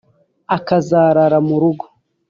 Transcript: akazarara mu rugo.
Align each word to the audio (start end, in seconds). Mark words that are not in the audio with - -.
akazarara 0.55 1.37
mu 1.47 1.55
rugo. 1.61 1.85